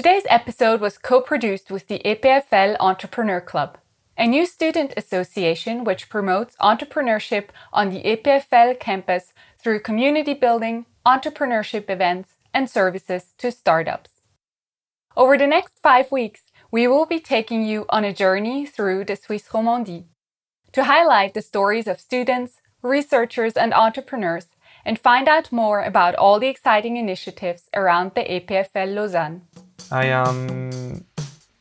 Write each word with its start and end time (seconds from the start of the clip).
Today's 0.00 0.24
episode 0.30 0.80
was 0.80 0.96
co 0.96 1.20
produced 1.20 1.70
with 1.70 1.86
the 1.88 2.00
EPFL 2.02 2.78
Entrepreneur 2.80 3.38
Club, 3.38 3.76
a 4.16 4.26
new 4.26 4.46
student 4.46 4.94
association 4.96 5.84
which 5.84 6.08
promotes 6.08 6.56
entrepreneurship 6.56 7.50
on 7.70 7.90
the 7.90 8.02
EPFL 8.02 8.80
campus 8.80 9.34
through 9.62 9.80
community 9.80 10.32
building, 10.32 10.86
entrepreneurship 11.04 11.90
events, 11.90 12.36
and 12.54 12.70
services 12.70 13.34
to 13.36 13.52
startups. 13.52 14.22
Over 15.18 15.36
the 15.36 15.46
next 15.46 15.78
five 15.82 16.10
weeks, 16.10 16.44
we 16.70 16.88
will 16.88 17.04
be 17.04 17.20
taking 17.20 17.62
you 17.62 17.84
on 17.90 18.02
a 18.02 18.14
journey 18.14 18.64
through 18.64 19.04
the 19.04 19.16
Swiss 19.16 19.48
Romandie 19.48 20.06
to 20.72 20.84
highlight 20.84 21.34
the 21.34 21.42
stories 21.42 21.86
of 21.86 22.00
students, 22.00 22.62
researchers, 22.80 23.52
and 23.52 23.74
entrepreneurs 23.74 24.46
and 24.82 24.98
find 24.98 25.28
out 25.28 25.52
more 25.52 25.82
about 25.82 26.14
all 26.14 26.40
the 26.40 26.48
exciting 26.48 26.96
initiatives 26.96 27.68
around 27.74 28.12
the 28.14 28.22
EPFL 28.22 28.94
Lausanne. 28.94 29.42
I 29.90 30.06
am 30.06 31.04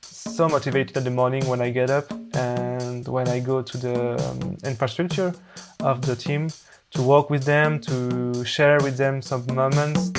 so 0.01 0.47
motivated 0.47 0.97
in 0.97 1.04
the 1.04 1.11
morning 1.11 1.46
when 1.47 1.61
I 1.61 1.69
get 1.69 1.89
up 1.89 2.11
and 2.36 3.07
when 3.07 3.27
I 3.27 3.39
go 3.39 3.61
to 3.61 3.77
the 3.77 4.29
um, 4.29 4.57
infrastructure 4.64 5.33
of 5.79 6.01
the 6.01 6.15
team 6.15 6.50
to 6.91 7.01
work 7.01 7.29
with 7.29 7.43
them, 7.43 7.79
to 7.82 8.43
share 8.46 8.79
with 8.82 8.97
them 8.97 9.21
some 9.21 9.46
moments. 9.54 10.11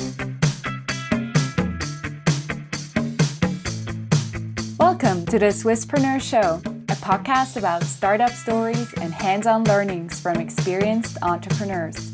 Welcome 4.78 5.26
to 5.26 5.38
the 5.38 5.52
Swisspreneur 5.52 6.20
Show, 6.20 6.60
a 6.88 6.96
podcast 6.96 7.56
about 7.56 7.84
startup 7.84 8.30
stories 8.30 8.92
and 8.94 9.12
hands 9.12 9.46
on 9.46 9.64
learnings 9.64 10.20
from 10.20 10.36
experienced 10.36 11.16
entrepreneurs. 11.22 12.12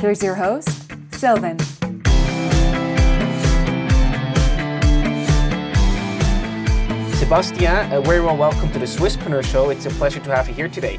Here's 0.00 0.22
your 0.22 0.34
host, 0.34 0.92
Sylvan. 1.12 1.58
Sebastien, 7.22 7.92
a 7.92 8.00
very 8.00 8.20
warm 8.20 8.36
welcome 8.36 8.68
to 8.72 8.80
the 8.80 8.84
Swisspreneur 8.84 9.44
Show. 9.44 9.70
It's 9.70 9.86
a 9.86 9.90
pleasure 9.90 10.18
to 10.18 10.34
have 10.34 10.48
you 10.48 10.54
here 10.54 10.68
today. 10.68 10.98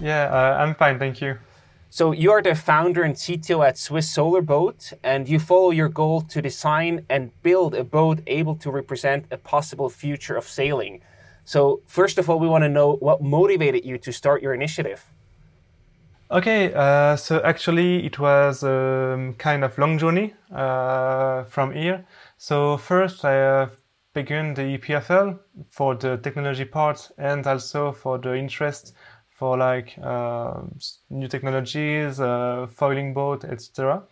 Yeah, 0.00 0.26
uh, 0.26 0.62
I'm 0.62 0.76
fine, 0.76 0.96
thank 1.00 1.20
you. 1.20 1.38
So 1.90 2.12
you 2.12 2.30
are 2.30 2.40
the 2.40 2.54
founder 2.54 3.02
and 3.02 3.16
CTO 3.16 3.66
at 3.66 3.76
Swiss 3.76 4.08
Solar 4.08 4.42
Boat, 4.42 4.92
and 5.02 5.28
you 5.28 5.40
follow 5.40 5.72
your 5.72 5.88
goal 5.88 6.20
to 6.20 6.40
design 6.40 7.04
and 7.10 7.32
build 7.42 7.74
a 7.74 7.82
boat 7.82 8.20
able 8.28 8.54
to 8.54 8.70
represent 8.70 9.26
a 9.32 9.36
possible 9.36 9.90
future 9.90 10.36
of 10.36 10.44
sailing. 10.44 11.00
So 11.44 11.82
first 11.84 12.16
of 12.16 12.30
all, 12.30 12.38
we 12.38 12.46
want 12.46 12.62
to 12.62 12.68
know 12.68 12.92
what 12.92 13.20
motivated 13.20 13.84
you 13.84 13.98
to 13.98 14.12
start 14.12 14.40
your 14.40 14.54
initiative. 14.54 15.04
Okay, 16.30 16.72
uh, 16.74 17.16
so 17.16 17.42
actually 17.42 18.06
it 18.06 18.20
was 18.20 18.62
a 18.62 19.14
um, 19.14 19.34
kind 19.34 19.64
of 19.64 19.76
long 19.78 19.98
journey 19.98 20.32
uh, 20.54 21.42
from 21.44 21.72
here. 21.72 22.06
So 22.38 22.76
first 22.76 23.24
I 23.24 23.42
uh, 23.42 23.68
began 24.14 24.54
the 24.54 24.78
EPFL 24.78 25.38
for 25.68 25.94
the 25.94 26.16
technology 26.18 26.64
part 26.64 27.10
and 27.18 27.46
also 27.46 27.92
for 27.92 28.18
the 28.18 28.34
interest 28.34 28.94
for 29.34 29.58
like 29.58 29.98
uh, 30.02 30.60
new 31.10 31.26
technologies, 31.26 32.20
uh, 32.20 32.66
foiling 32.72 33.12
boat, 33.12 33.44
etc. 33.44 34.02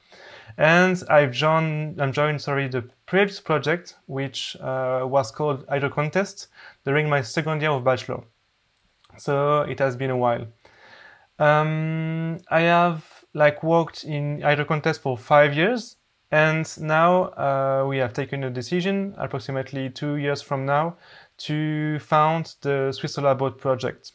And 0.59 1.03
I've 1.09 1.31
joined, 1.31 2.03
I'm 2.03 2.13
joined, 2.13 2.41
sorry, 2.41 2.69
the 2.69 2.83
previous 3.07 3.41
project, 3.41 3.97
which 4.07 4.57
uh, 4.61 5.03
was 5.05 5.31
called 5.31 5.65
Hydro 5.69 5.91
Contest 5.91 6.49
during 6.85 7.09
my 7.09 7.23
second 7.23 7.63
year 7.63 7.71
of 7.71 7.85
bachelor. 7.85 8.25
So 9.17 9.63
it 9.63 9.79
has 9.79 9.97
been 9.97 10.11
a 10.11 10.17
while. 10.17 10.47
Um, 11.39 12.39
I 12.51 12.63
have 12.63 13.05
like 13.33 13.63
worked 13.63 14.05
in 14.05 14.41
Hydro 14.43 14.65
Contest 14.65 15.01
for 15.01 15.17
five 15.17 15.55
years, 15.55 15.97
and 16.33 16.67
now 16.81 17.25
uh, 17.37 17.85
we 17.87 17.99
have 17.99 18.15
taken 18.15 18.43
a 18.43 18.51
decision, 18.51 19.15
approximately 19.19 19.91
two 19.91 20.17
years 20.17 20.41
from 20.41 20.65
now, 20.65 20.97
to 21.37 21.99
found 21.99 22.55
the 22.63 22.91
Swiss 22.93 23.15
Solar 23.15 23.35
Boat 23.35 23.59
project. 23.59 24.13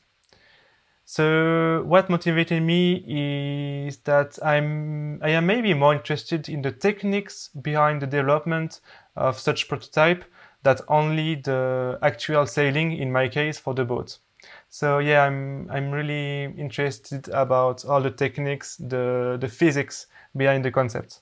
So 1.06 1.84
what 1.86 2.10
motivated 2.10 2.64
me 2.64 3.86
is 3.88 3.98
that 4.00 4.40
I'm 4.44 5.22
I 5.24 5.30
am 5.30 5.46
maybe 5.46 5.74
more 5.74 5.94
interested 5.94 6.50
in 6.50 6.64
the 6.64 6.72
techniques 6.72 7.50
behind 7.62 8.02
the 8.02 8.08
development 8.08 8.82
of 9.16 9.40
such 9.40 9.70
prototype 9.70 10.26
that 10.64 10.82
only 10.90 11.36
the 11.36 12.00
actual 12.02 12.46
sailing 12.48 12.92
in 12.92 13.12
my 13.12 13.30
case 13.30 13.60
for 13.60 13.74
the 13.74 13.86
boat. 13.86 14.18
So 14.70 14.98
yeah, 15.00 15.24
I'm 15.24 15.70
I'm 15.70 15.92
really 15.92 16.46
interested 16.58 17.30
about 17.30 17.86
all 17.86 18.02
the 18.02 18.12
techniques, 18.12 18.76
the 18.78 19.38
the 19.40 19.48
physics 19.48 20.08
behind 20.36 20.66
the 20.66 20.72
concept. 20.72 21.22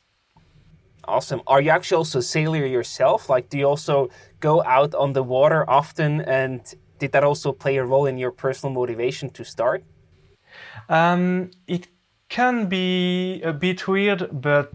Awesome. 1.08 1.42
Are 1.48 1.62
you 1.62 1.70
actually 1.70 1.98
also 1.98 2.20
a 2.20 2.24
sailor 2.24 2.66
yourself? 2.66 3.30
Like, 3.30 3.50
do 3.50 3.58
you 3.58 3.68
also 3.68 4.10
go 4.40 4.64
out 4.64 4.96
on 4.96 5.14
the 5.14 5.24
water 5.24 5.70
often? 5.70 6.22
And 6.22 6.62
did 7.00 7.12
that 7.12 7.24
also 7.24 7.52
play 7.52 7.78
a 7.78 7.86
role 7.86 8.06
in 8.06 8.18
your 8.18 8.32
personal 8.32 8.74
motivation 8.74 9.30
to 9.32 9.44
start? 9.44 9.84
Um, 10.90 11.52
it 11.68 11.88
can 12.30 12.68
be 12.68 13.42
a 13.44 13.54
bit 13.54 13.88
weird, 13.88 14.30
but 14.32 14.74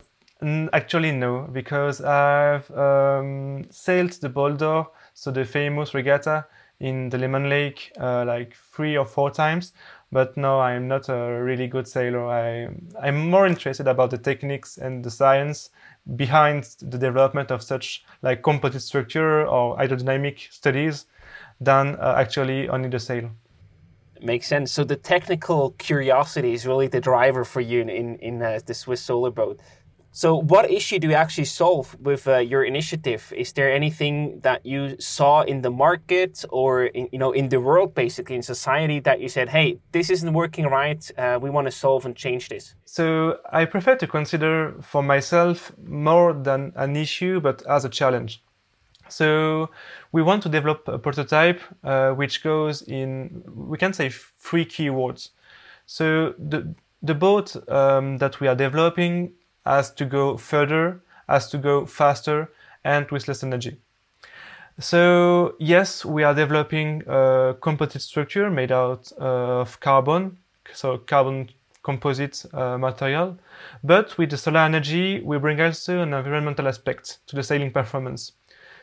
actually 0.72 1.12
no, 1.12 1.48
because 1.52 2.00
I've 2.00 2.70
um, 2.70 3.64
sailed 3.70 4.12
the 4.12 4.28
Bol 4.28 4.54
d'Or, 4.54 4.90
so 5.14 5.30
the 5.30 5.44
famous 5.44 5.94
regatta 5.94 6.46
in 6.78 7.10
the 7.10 7.18
Léman 7.18 7.48
Lake 7.48 7.92
uh, 8.00 8.24
like 8.24 8.56
three 8.72 8.96
or 8.96 9.04
four 9.04 9.30
times. 9.30 9.72
But 10.12 10.36
no, 10.36 10.60
I'm 10.60 10.88
not 10.88 11.08
a 11.08 11.40
really 11.42 11.68
good 11.68 11.86
sailor. 11.86 12.26
I, 12.26 12.68
I'm 13.00 13.30
more 13.30 13.46
interested 13.46 13.86
about 13.86 14.10
the 14.10 14.18
techniques 14.18 14.78
and 14.78 15.04
the 15.04 15.10
science 15.10 15.70
behind 16.16 16.64
the 16.80 16.98
development 16.98 17.50
of 17.50 17.62
such 17.62 18.04
like 18.22 18.42
composite 18.42 18.82
structure 18.82 19.46
or 19.46 19.76
hydrodynamic 19.76 20.52
studies 20.52 21.06
than 21.60 21.96
uh, 21.96 22.14
actually 22.16 22.68
only 22.68 22.88
the 22.88 22.98
sail. 22.98 23.30
Makes 24.22 24.48
sense. 24.48 24.70
So 24.70 24.84
the 24.84 24.96
technical 24.96 25.70
curiosity 25.78 26.52
is 26.52 26.66
really 26.66 26.88
the 26.88 27.00
driver 27.00 27.44
for 27.44 27.60
you 27.60 27.80
in 27.80 27.88
in, 27.88 28.16
in 28.16 28.42
uh, 28.42 28.60
the 28.64 28.74
Swiss 28.74 29.00
Solar 29.00 29.30
Boat. 29.30 29.60
So, 30.12 30.34
what 30.34 30.68
issue 30.70 30.98
do 30.98 31.08
you 31.08 31.14
actually 31.14 31.44
solve 31.44 31.96
with 32.00 32.26
uh, 32.26 32.38
your 32.38 32.64
initiative? 32.64 33.32
Is 33.36 33.52
there 33.52 33.72
anything 33.72 34.40
that 34.40 34.66
you 34.66 34.96
saw 34.98 35.42
in 35.42 35.62
the 35.62 35.70
market 35.70 36.44
or 36.50 36.86
in, 36.86 37.08
you 37.12 37.18
know 37.18 37.30
in 37.30 37.48
the 37.48 37.60
world, 37.60 37.94
basically 37.94 38.34
in 38.34 38.42
society, 38.42 38.98
that 39.00 39.20
you 39.20 39.28
said, 39.28 39.50
"Hey, 39.50 39.78
this 39.92 40.10
isn't 40.10 40.32
working 40.32 40.66
right. 40.66 41.08
Uh, 41.16 41.38
we 41.40 41.48
want 41.48 41.68
to 41.68 41.70
solve 41.70 42.04
and 42.06 42.16
change 42.16 42.48
this." 42.48 42.74
So, 42.84 43.38
I 43.52 43.64
prefer 43.66 43.94
to 43.96 44.06
consider 44.08 44.74
for 44.82 45.02
myself 45.02 45.72
more 45.86 46.32
than 46.32 46.72
an 46.74 46.96
issue, 46.96 47.38
but 47.40 47.64
as 47.68 47.84
a 47.84 47.88
challenge. 47.88 48.42
So, 49.08 49.70
we 50.10 50.22
want 50.22 50.42
to 50.42 50.48
develop 50.48 50.88
a 50.88 50.98
prototype 50.98 51.60
uh, 51.84 52.10
which 52.10 52.42
goes 52.42 52.82
in, 52.82 53.42
we 53.46 53.78
can 53.78 53.92
say, 53.92 54.10
three 54.38 54.64
keywords. 54.64 55.30
So, 55.86 56.34
the 56.36 56.74
the 57.02 57.14
boat 57.14 57.56
um, 57.68 58.18
that 58.18 58.40
we 58.40 58.48
are 58.48 58.56
developing 58.56 59.32
has 59.70 59.90
to 59.92 60.04
go 60.04 60.36
further, 60.36 61.00
has 61.28 61.48
to 61.50 61.58
go 61.58 61.86
faster, 61.86 62.50
and 62.84 63.10
with 63.10 63.28
less 63.28 63.42
energy. 63.42 63.76
So 64.78 65.54
yes, 65.58 66.04
we 66.04 66.24
are 66.24 66.34
developing 66.34 67.02
a 67.06 67.54
composite 67.60 68.02
structure 68.02 68.50
made 68.50 68.72
out 68.72 69.12
of 69.12 69.78
carbon, 69.80 70.38
so 70.72 70.98
carbon 70.98 71.50
composite 71.82 72.44
uh, 72.52 72.78
material. 72.78 73.38
But 73.84 74.18
with 74.18 74.30
the 74.30 74.36
solar 74.36 74.60
energy, 74.60 75.20
we 75.20 75.38
bring 75.38 75.60
also 75.60 76.00
an 76.00 76.14
environmental 76.14 76.66
aspect 76.68 77.18
to 77.28 77.36
the 77.36 77.42
sailing 77.42 77.72
performance. 77.72 78.32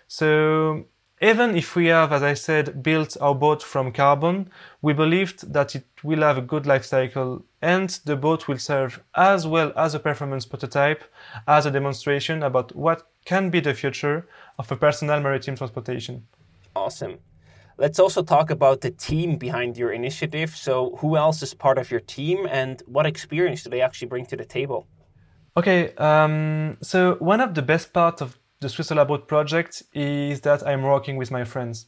So 0.08 0.86
even 1.22 1.56
if 1.56 1.76
we 1.76 1.88
have, 1.88 2.14
as 2.14 2.22
I 2.22 2.36
said, 2.36 2.84
built 2.84 3.18
our 3.20 3.34
boat 3.34 3.64
from 3.64 3.92
carbon, 3.92 4.50
we 4.82 4.94
believed 4.94 5.52
that 5.52 5.76
it 5.76 5.86
will 6.04 6.22
have 6.22 6.38
a 6.38 6.42
good 6.42 6.68
life 6.68 6.86
cycle 6.86 7.44
and 7.62 7.90
the 8.06 8.16
boat 8.16 8.48
will 8.48 8.60
serve 8.60 9.02
as 9.16 9.48
well 9.48 9.74
as 9.76 9.96
a 9.96 10.00
performance 10.00 10.46
prototype 10.46 11.04
as 11.48 11.66
a 11.66 11.72
demonstration 11.72 12.44
about 12.44 12.76
what 12.76 13.10
can 13.26 13.50
be 13.50 13.60
the 13.60 13.74
future 13.74 14.28
of 14.60 14.72
a 14.72 14.76
personal 14.76 15.20
maritime 15.20 15.56
transportation. 15.56 16.28
Awesome. 16.76 17.18
Let's 17.80 18.00
also 18.00 18.22
talk 18.22 18.52
about 18.52 18.82
the 18.82 18.92
team 18.92 19.38
behind 19.38 19.78
your 19.78 19.92
initiative. 19.92 20.56
So, 20.56 20.96
who 21.00 21.16
else 21.16 21.42
is 21.44 21.54
part 21.54 21.78
of 21.78 21.92
your 21.92 22.00
team 22.00 22.48
and 22.50 22.82
what 22.86 23.06
experience 23.06 23.64
do 23.64 23.70
they 23.70 23.82
actually 23.82 24.08
bring 24.08 24.26
to 24.28 24.36
the 24.36 24.46
table? 24.46 24.88
Okay, 25.56 25.96
um, 25.96 26.78
so 26.82 27.16
one 27.16 27.42
of 27.42 27.56
the 27.56 27.64
best 27.64 27.92
parts 27.92 28.22
of 28.22 28.38
the 28.60 28.70
Swiss 28.70 28.88
Solar 28.88 29.06
project 29.18 29.84
is 29.94 30.42
that 30.42 30.66
I'm 30.66 30.84
working 30.84 31.18
with 31.18 31.32
my 31.32 31.44
friends. 31.44 31.86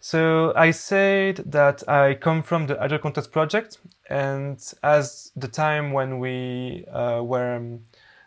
So 0.00 0.52
I 0.56 0.72
said 0.72 1.36
that 1.46 1.88
I 1.88 2.14
come 2.14 2.42
from 2.42 2.66
the 2.66 2.76
Hydro 2.76 2.98
Contest 2.98 3.30
project, 3.30 3.78
and 4.10 4.58
as 4.82 5.30
the 5.36 5.46
time 5.46 5.92
when 5.92 6.18
we 6.18 6.84
uh, 6.92 7.22
were 7.22 7.78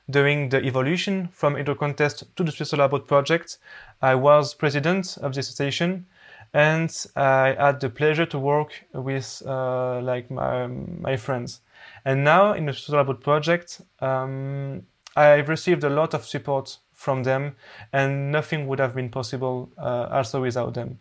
doing 0.10 0.50
the 0.50 0.64
evolution 0.64 1.28
from 1.34 1.56
Hydro 1.56 1.76
Contest 1.76 2.24
to 2.38 2.44
the 2.44 2.52
Swiss 2.52 2.70
Solar 2.70 2.88
project, 3.00 3.58
I 4.02 4.16
was 4.16 4.54
president 4.54 5.18
of 5.22 5.34
the 5.34 5.42
association, 5.42 6.06
and 6.54 7.06
I 7.18 7.56
had 7.60 7.82
the 7.82 7.90
pleasure 7.90 8.26
to 8.28 8.40
work 8.40 8.86
with 8.94 9.44
uh, 9.46 10.00
like 10.02 10.32
my, 10.32 10.68
my 10.68 11.18
friends. 11.18 11.60
And 12.06 12.24
now 12.24 12.54
in 12.54 12.68
the 12.68 12.74
Solar 12.74 13.04
Boat 13.04 13.22
project, 13.22 13.82
um, 14.00 14.84
I've 15.18 15.50
received 15.50 15.84
a 15.84 15.90
lot 15.90 16.14
of 16.14 16.26
support 16.26 16.78
from 16.96 17.24
them, 17.24 17.56
and 17.94 18.32
nothing 18.32 18.68
would 18.68 18.80
have 18.80 18.96
been 18.96 19.10
possible 19.10 19.70
uh, 19.78 20.08
also 20.10 20.42
without 20.42 20.74
them. 20.74 20.98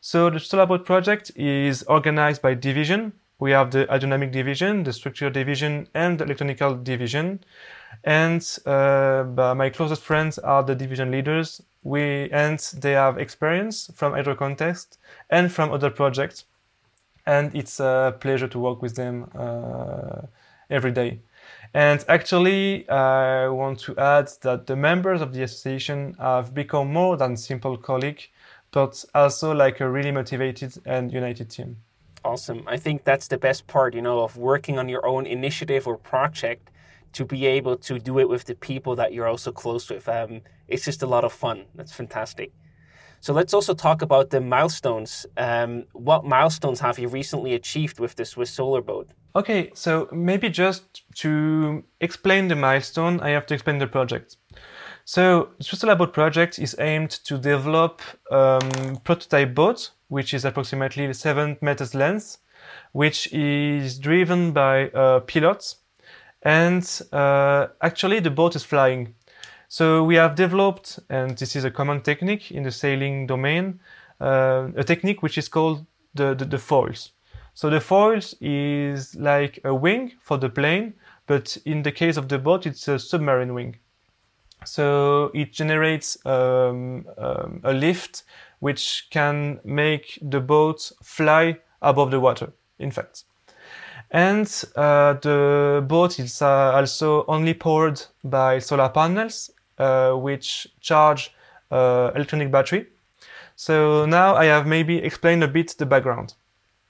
So 0.00 0.30
the 0.30 0.38
Solar 0.38 0.66
Boat 0.66 0.84
project 0.84 1.32
is 1.34 1.82
organized 1.84 2.42
by 2.42 2.54
division. 2.54 3.12
We 3.38 3.50
have 3.52 3.70
the 3.70 3.86
aerodynamic 3.86 4.32
division, 4.32 4.84
the 4.84 4.92
structural 4.92 5.30
division, 5.30 5.88
and 5.94 6.18
the 6.18 6.24
electronical 6.24 6.76
division. 6.76 7.40
And 8.04 8.46
uh, 8.66 9.24
my 9.56 9.70
closest 9.70 10.02
friends 10.02 10.38
are 10.38 10.62
the 10.62 10.74
division 10.74 11.10
leaders. 11.10 11.62
We 11.82 12.30
and 12.30 12.58
they 12.78 12.92
have 12.92 13.18
experience 13.18 13.90
from 13.94 14.12
Hydro 14.12 14.36
Contest 14.36 14.98
and 15.30 15.50
from 15.50 15.72
other 15.72 15.90
projects. 15.90 16.44
And 17.26 17.54
it's 17.54 17.80
a 17.80 18.16
pleasure 18.20 18.48
to 18.48 18.58
work 18.58 18.82
with 18.82 18.96
them 18.96 19.30
uh, 19.34 20.22
every 20.70 20.92
day. 20.92 21.20
And 21.72 22.04
actually, 22.08 22.88
I 22.88 23.48
want 23.48 23.78
to 23.80 23.96
add 23.96 24.30
that 24.42 24.66
the 24.66 24.74
members 24.74 25.20
of 25.20 25.32
the 25.32 25.42
association 25.42 26.16
have 26.18 26.52
become 26.52 26.92
more 26.92 27.16
than 27.16 27.36
simple 27.36 27.76
colleagues, 27.76 28.26
but 28.72 29.04
also 29.14 29.54
like 29.54 29.80
a 29.80 29.88
really 29.88 30.10
motivated 30.10 30.76
and 30.84 31.12
united 31.12 31.50
team. 31.50 31.76
Awesome. 32.24 32.64
I 32.66 32.76
think 32.76 33.04
that's 33.04 33.28
the 33.28 33.38
best 33.38 33.66
part, 33.66 33.94
you 33.94 34.02
know, 34.02 34.20
of 34.20 34.36
working 34.36 34.78
on 34.78 34.88
your 34.88 35.06
own 35.06 35.26
initiative 35.26 35.86
or 35.86 35.96
project 35.96 36.70
to 37.12 37.24
be 37.24 37.46
able 37.46 37.76
to 37.76 37.98
do 37.98 38.18
it 38.18 38.28
with 38.28 38.44
the 38.44 38.54
people 38.54 38.96
that 38.96 39.12
you're 39.12 39.26
also 39.26 39.52
close 39.52 39.88
with. 39.88 40.08
Um, 40.08 40.42
it's 40.68 40.84
just 40.84 41.02
a 41.02 41.06
lot 41.06 41.24
of 41.24 41.32
fun. 41.32 41.64
That's 41.74 41.92
fantastic. 41.92 42.52
So 43.20 43.32
let's 43.32 43.54
also 43.54 43.74
talk 43.74 44.02
about 44.02 44.30
the 44.30 44.40
milestones. 44.40 45.26
Um, 45.36 45.84
what 45.92 46.24
milestones 46.24 46.80
have 46.80 46.98
you 46.98 47.08
recently 47.08 47.54
achieved 47.54 48.00
with 48.00 48.16
the 48.16 48.24
Swiss 48.24 48.50
Solar 48.50 48.80
Boat? 48.80 49.10
Okay, 49.36 49.70
so 49.74 50.08
maybe 50.10 50.48
just 50.48 51.02
to 51.16 51.84
explain 52.00 52.48
the 52.48 52.56
milestone, 52.56 53.20
I 53.20 53.30
have 53.30 53.46
to 53.46 53.54
explain 53.54 53.78
the 53.78 53.86
project. 53.86 54.36
So 55.04 55.50
the 55.58 55.64
Swiss 55.64 55.80
Solar 55.80 55.94
Boat 55.94 56.12
project 56.12 56.58
is 56.58 56.74
aimed 56.78 57.10
to 57.24 57.38
develop 57.38 58.02
um, 58.30 58.96
prototype 59.04 59.54
boat, 59.54 59.90
which 60.08 60.34
is 60.34 60.44
approximately 60.44 61.12
seven 61.12 61.58
meters 61.60 61.94
length, 61.94 62.38
which 62.92 63.32
is 63.32 63.98
driven 63.98 64.52
by 64.52 64.88
uh, 64.90 65.20
pilots, 65.20 65.76
and 66.42 67.02
uh, 67.12 67.68
actually 67.82 68.20
the 68.20 68.30
boat 68.30 68.56
is 68.56 68.64
flying. 68.64 69.14
So 69.68 70.02
we 70.02 70.16
have 70.16 70.34
developed, 70.34 70.98
and 71.08 71.38
this 71.38 71.54
is 71.54 71.64
a 71.64 71.70
common 71.70 72.00
technique 72.00 72.50
in 72.50 72.64
the 72.64 72.72
sailing 72.72 73.28
domain, 73.28 73.78
uh, 74.20 74.68
a 74.76 74.82
technique 74.82 75.22
which 75.22 75.38
is 75.38 75.48
called 75.48 75.86
the, 76.14 76.34
the, 76.34 76.44
the, 76.44 76.58
foils. 76.58 77.12
So 77.60 77.68
the 77.68 77.78
foils 77.78 78.34
is 78.40 79.14
like 79.16 79.60
a 79.64 79.74
wing 79.74 80.12
for 80.22 80.38
the 80.38 80.48
plane, 80.48 80.94
but 81.26 81.58
in 81.66 81.82
the 81.82 81.92
case 81.92 82.16
of 82.16 82.26
the 82.26 82.38
boat, 82.38 82.64
it's 82.64 82.88
a 82.88 82.98
submarine 82.98 83.52
wing. 83.52 83.76
So 84.64 85.30
it 85.34 85.52
generates 85.52 86.16
um, 86.24 87.06
um, 87.18 87.60
a 87.62 87.74
lift 87.74 88.22
which 88.60 89.08
can 89.10 89.60
make 89.62 90.18
the 90.22 90.40
boat 90.40 90.90
fly 91.02 91.58
above 91.82 92.10
the 92.10 92.18
water, 92.18 92.50
in 92.78 92.90
fact. 92.90 93.24
And 94.10 94.46
uh, 94.74 95.12
the 95.20 95.84
boat 95.86 96.18
is 96.18 96.40
uh, 96.40 96.72
also 96.72 97.26
only 97.26 97.52
powered 97.52 98.00
by 98.24 98.60
solar 98.60 98.88
panels 98.88 99.50
uh, 99.76 100.12
which 100.12 100.66
charge 100.80 101.34
uh, 101.70 102.10
electronic 102.14 102.50
battery. 102.50 102.86
So 103.54 104.06
now 104.06 104.34
I 104.34 104.46
have 104.46 104.66
maybe 104.66 104.96
explained 104.96 105.44
a 105.44 105.48
bit 105.48 105.74
the 105.76 105.84
background. 105.84 106.32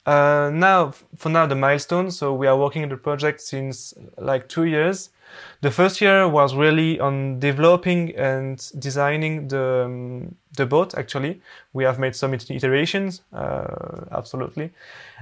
Uh, 0.07 0.51
now, 0.53 0.93
for 1.17 1.29
now, 1.29 1.47
the 1.47 1.55
milestone. 1.55 2.11
So 2.11 2.35
we 2.35 2.47
are 2.47 2.57
working 2.57 2.83
on 2.83 2.89
the 2.89 2.97
project 2.97 3.41
since 3.41 3.95
like 4.19 4.49
two 4.49 4.65
years. 4.65 5.11
The 5.61 5.71
first 5.71 6.01
year 6.01 6.29
was 6.29 6.55
really 6.55 6.99
on 6.99 7.39
developing 7.39 8.17
and 8.17 8.59
designing 8.79 9.47
the 9.47 9.85
um, 9.85 10.35
the 10.57 10.67
boat. 10.67 10.95
Actually, 10.95 11.41
we 11.73 11.85
have 11.85 12.01
made 12.01 12.17
some 12.17 12.35
iterations, 12.35 13.23
uh, 13.33 14.07
absolutely, 14.11 14.73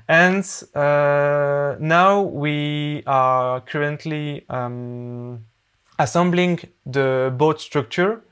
and 0.09 0.45
uh, 0.75 1.77
now 1.79 2.23
we 2.23 3.03
are 3.07 3.61
currently 3.61 4.47
um, 4.49 5.45
assembling 5.99 6.61
the 6.87 7.31
boat 7.37 7.61
structure 7.61 8.23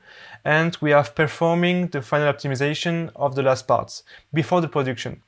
and 0.45 0.77
we 0.81 0.93
are 0.93 1.03
performing 1.03 1.87
the 1.89 2.01
final 2.01 2.31
optimization 2.31 3.11
of 3.15 3.35
the 3.35 3.43
last 3.43 3.67
parts 3.67 4.03
before 4.33 4.61
the 4.61 4.67
production. 4.67 5.21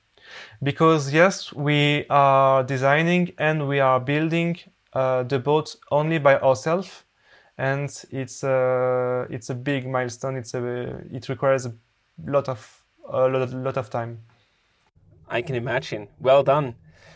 Because 0.62 1.14
yes, 1.14 1.54
we 1.54 2.06
are 2.10 2.64
designing 2.64 3.32
and 3.38 3.68
we 3.68 3.80
are 3.80 4.00
building 4.00 4.58
uh, 4.94 5.24
the 5.24 5.40
boat 5.40 5.76
only 5.92 6.20
by 6.20 6.40
ourselves, 6.40 7.04
and 7.58 7.90
it's 8.12 8.44
a 8.44 9.28
it's 9.30 9.50
a 9.50 9.56
big 9.56 9.88
milestone. 9.88 10.36
It's 10.36 10.54
a 10.54 11.02
it 11.12 11.30
requires 11.30 11.66
a 11.66 11.74
lot 12.26 12.50
of 12.50 12.84
a 13.10 13.28
lot, 13.28 13.52
lot 13.54 13.78
of 13.78 13.90
time. 13.90 14.20
I 15.30 15.42
can 15.42 15.56
imagine. 15.56 16.08
Well 16.20 16.44
done. 16.44 16.76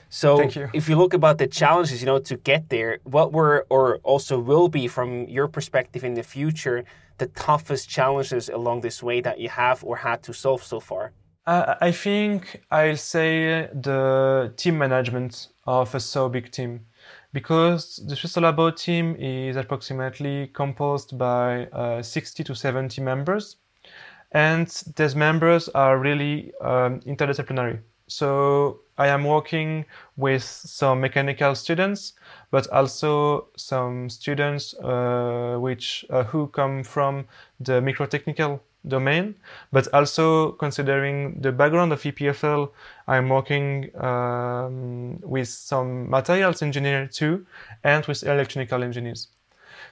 So 0.10 0.44
you. 0.44 0.70
if 0.74 0.88
you 0.88 0.96
look 0.96 1.16
about 1.16 1.40
the 1.40 1.48
challenges, 1.48 2.02
you 2.02 2.06
know, 2.06 2.20
to 2.20 2.38
get 2.38 2.70
there, 2.70 3.00
what 3.04 3.34
were 3.34 3.66
or 3.70 3.98
also 4.04 4.40
will 4.40 4.70
be 4.70 4.88
from 4.88 5.28
your 5.28 5.48
perspective 5.48 6.04
in 6.04 6.14
the 6.14 6.24
future 6.24 6.86
the 7.18 7.28
toughest 7.28 7.90
challenges 7.90 8.50
along 8.50 8.81
this 8.81 9.02
way 9.02 9.22
that 9.22 9.40
you 9.40 9.50
have 9.50 9.84
or 9.84 9.98
had 9.98 10.22
to 10.24 10.34
solve 10.34 10.64
so 10.64 10.80
far? 10.80 11.14
Uh, 11.45 11.75
I 11.81 11.92
think 11.92 12.62
I'll 12.72 12.95
say 12.95 13.68
the 13.74 14.54
team 14.56 14.78
management 14.78 15.50
of 15.68 15.94
a 15.94 16.00
so 16.00 16.30
big 16.30 16.51
team 16.51 16.86
because 17.34 17.98
the 18.07 18.16
Swiss 18.16 18.38
team 18.81 19.16
is 19.19 19.57
approximately 19.57 20.48
composed 20.54 21.18
by 21.18 21.66
uh, 21.68 22.01
60 22.01 22.45
to 22.45 22.56
70 22.56 23.01
members 23.01 23.57
and 24.31 24.68
these 24.95 25.16
members 25.16 25.68
are 25.69 25.98
really 26.00 26.54
um, 26.62 27.01
interdisciplinary. 27.01 27.80
So 28.07 28.80
I 28.98 29.07
am 29.07 29.25
working 29.25 29.86
with 30.16 30.44
some 30.44 31.01
mechanical 31.01 31.56
students, 31.56 32.13
but 32.51 32.68
also 32.69 33.48
some 33.57 34.10
students 34.10 34.74
uh, 34.75 35.57
which 35.60 36.06
uh, 36.10 36.24
who 36.24 36.48
come 36.48 36.84
from 36.84 37.25
the 37.60 37.81
microtechnical 37.81 38.60
domain, 38.88 39.36
but 39.72 39.88
also 39.94 40.52
considering 40.54 41.40
the 41.42 41.52
background 41.52 41.94
of 41.94 42.02
EPFL, 42.02 42.72
I'm 43.08 43.30
working 43.30 43.96
um, 44.02 45.20
with 45.22 45.48
some 45.48 46.10
materials 46.10 46.62
engineer 46.62 47.08
too, 47.08 47.46
and 47.84 48.06
with 48.06 48.24
electrical 48.24 48.84
engineers. 48.84 49.28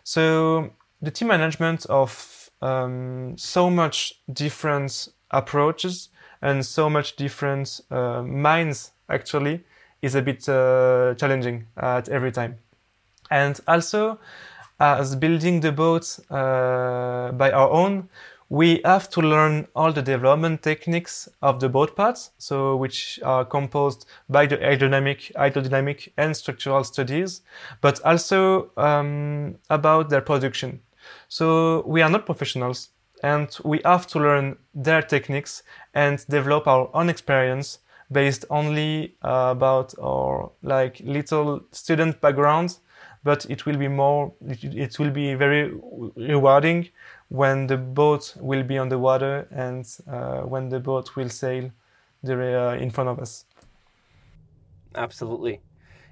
So 0.04 0.72
the 1.02 1.12
team 1.12 1.30
management 1.30 1.86
of 1.88 2.50
um, 2.62 3.36
so 3.38 3.70
much 3.70 4.22
different 4.34 5.10
approaches 5.32 6.10
and 6.42 6.66
so 6.66 6.90
much 6.90 7.16
different 7.16 7.81
uh, 7.92 8.21
minds 8.24 8.92
actually 9.10 9.64
is 10.02 10.16
a 10.16 10.21
bit 10.21 10.48
uh, 10.50 11.14
challenging 11.16 11.68
at 11.78 12.10
every 12.10 12.31
time. 12.31 12.57
And 13.30 13.60
also, 13.68 14.19
as 14.80 15.16
building 15.16 15.60
the 15.62 15.71
boat 15.71 16.19
uh, 16.30 17.31
by 17.33 17.52
our 17.52 17.69
own, 17.69 18.10
we 18.52 18.81
have 18.84 19.10
to 19.10 19.22
learn 19.22 19.66
all 19.78 19.94
the 19.94 20.02
development 20.02 20.62
techniques 20.62 21.30
of 21.42 21.62
the 21.62 21.70
boat 21.70 21.96
parts, 21.96 22.31
so 22.38 22.76
which 22.76 23.18
are 23.24 23.46
composed 23.46 24.06
by 24.28 24.46
the 24.46 24.58
aerodynamic, 24.58 25.31
hydrodynamic, 25.36 26.12
and 26.18 26.36
structural 26.36 26.84
studies, 26.84 27.44
but 27.80 28.04
also 28.04 28.70
um, 28.76 29.56
about 29.70 30.10
their 30.10 30.20
production. 30.20 30.81
So 31.30 31.86
we 31.88 32.02
are 32.02 32.10
not 32.10 32.26
professionals, 32.26 32.90
and 33.24 33.58
we 33.64 33.80
have 33.86 34.06
to 34.08 34.20
learn 34.20 34.58
their 34.76 35.02
techniques 35.02 35.64
and 35.94 36.20
develop 36.28 36.68
our 36.68 36.90
own 36.94 37.08
experience 37.08 37.80
based 38.12 38.44
only 38.50 39.16
uh, 39.24 39.54
about 39.56 39.94
our 39.98 40.52
like 40.62 41.00
little 41.06 41.62
student 41.72 42.20
background 42.20 42.80
but 43.23 43.45
it 43.49 43.66
will 43.66 43.78
be 43.78 43.87
more 43.87 44.33
it, 44.47 44.99
will 44.99 45.11
be 45.11 45.33
very 45.35 45.71
rewarding 46.16 46.90
when 47.30 47.68
the 47.68 47.78
boat 47.78 48.35
will 48.40 48.63
be 48.63 48.78
on 48.78 48.90
the 48.90 48.99
water 48.99 49.47
and 49.51 49.85
uh, 50.07 50.42
when 50.42 50.69
the 50.69 50.80
boat 50.80 51.16
will 51.16 51.30
sail 51.30 51.71
there, 52.23 52.69
uh, 52.69 52.75
in 52.75 52.90
front 52.90 53.09
of 53.09 53.19
us 53.19 53.45
absolutely 54.95 55.59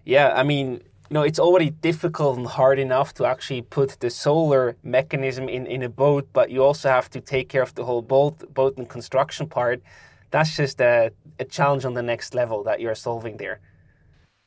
yeah 0.05 0.33
i 0.35 0.43
mean 0.43 0.81
know, 1.09 1.23
it's 1.23 1.39
already 1.39 1.71
difficult 1.71 2.37
and 2.37 2.47
hard 2.47 2.79
enough 2.79 3.13
to 3.15 3.25
actually 3.25 3.61
put 3.61 3.99
the 3.99 4.09
solar 4.09 4.75
mechanism 4.83 5.49
in, 5.49 5.65
in 5.65 5.81
a 5.81 5.89
boat, 5.89 6.27
but 6.33 6.51
you 6.51 6.63
also 6.63 6.89
have 6.89 7.09
to 7.09 7.21
take 7.21 7.49
care 7.49 7.61
of 7.61 7.73
the 7.75 7.85
whole 7.85 8.01
boat, 8.01 8.53
boat 8.53 8.77
and 8.77 8.87
construction 8.87 9.47
part. 9.47 9.81
That's 10.31 10.55
just 10.55 10.79
a, 10.79 11.11
a 11.39 11.45
challenge 11.45 11.85
on 11.85 11.95
the 11.95 12.03
next 12.03 12.35
level 12.35 12.63
that 12.63 12.79
you're 12.79 12.95
solving 12.95 13.37
there. 13.37 13.59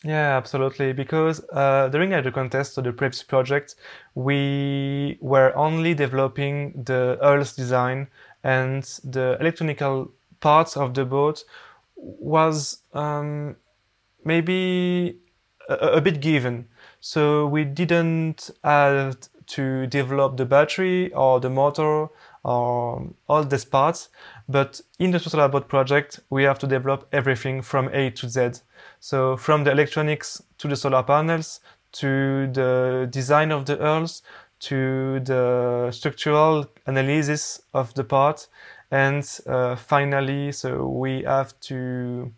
Yeah, 0.05 0.37
absolutely. 0.37 0.93
Because 0.93 1.41
uh, 1.53 1.89
during 1.89 2.11
the 2.11 2.33
contest 2.33 2.77
or 2.77 2.83
the 2.83 2.93
previous 2.93 3.23
project, 3.23 3.77
we 4.15 5.17
were 5.21 5.55
only 5.57 5.95
developing 5.95 6.83
the 6.85 7.19
hulls 7.23 7.55
design 7.55 8.09
and 8.43 8.83
the 9.05 9.37
electronical 9.41 10.11
parts 10.41 10.77
of 10.77 10.95
the 10.95 11.05
boat 11.05 11.45
was 11.97 12.79
um, 12.95 13.55
maybe 14.25 15.19
a, 15.69 15.75
a 15.75 16.01
bit 16.01 16.21
given. 16.21 16.69
So 17.01 17.47
we 17.47 17.65
didn't 17.65 18.51
have 18.65 19.17
to 19.49 19.87
develop 19.87 20.37
the 20.37 20.47
battery 20.47 21.13
or 21.15 21.41
the 21.41 21.51
motor 21.51 22.09
or 22.45 23.09
all 23.29 23.45
these 23.45 23.65
parts. 23.65 24.09
But 24.49 24.81
in 24.99 25.11
the 25.11 25.19
Solar 25.19 25.49
Boat 25.49 25.69
project, 25.69 26.21
we 26.31 26.45
have 26.45 26.59
to 26.61 26.67
develop 26.67 27.09
everything 27.13 27.63
from 27.63 27.89
A 27.93 28.11
to 28.11 28.29
Z. 28.29 28.63
So 29.01 29.37
from 29.37 29.65
the 29.65 29.71
electronics 29.71 30.43
to 30.59 30.69
the 30.69 30.77
solar 30.77 31.03
panels, 31.03 31.61
to 31.93 32.49
the 32.53 33.09
design 33.11 33.53
of 33.53 33.67
the 33.67 33.77
hulls, 33.77 34.23
to 34.61 35.21
the 35.21 35.91
structural 35.91 36.67
analysis 36.87 37.63
of 37.75 37.93
the 37.95 38.05
part, 38.05 38.49
and 38.91 39.29
uh, 39.47 39.75
finally, 39.75 40.53
so 40.53 40.87
we 40.87 41.23
have 41.23 41.59
to 41.61 42.33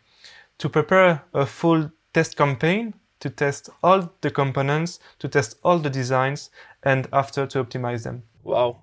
to 0.59 0.69
prepare 0.69 1.23
a 1.35 1.45
full 1.45 1.91
test 2.13 2.37
campaign 2.37 2.95
to 3.21 3.31
test 3.31 3.71
all 3.83 4.11
the 4.21 4.31
components, 4.31 5.01
to 5.19 5.29
test 5.29 5.59
all 5.65 5.79
the 5.79 5.91
designs, 5.91 6.51
and 6.83 7.09
after 7.13 7.47
to 7.47 7.65
optimize 7.65 8.05
them. 8.05 8.23
Wow. 8.43 8.81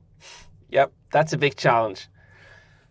Yep, 0.70 0.92
that's 1.12 1.34
a 1.34 1.38
big 1.38 1.56
challenge. 1.56 2.08